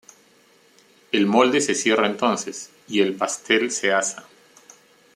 [1.11, 4.23] El molde se cierra entonces, y el paste se asa.